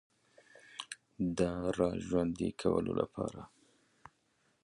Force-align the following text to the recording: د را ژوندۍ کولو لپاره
د 1.37 1.39
را 1.77 1.89
ژوندۍ 2.07 2.49
کولو 2.61 2.91
لپاره 3.01 3.41